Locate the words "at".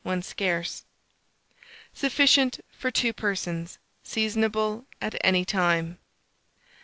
4.99-5.13